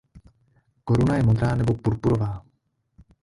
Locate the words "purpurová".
1.73-2.45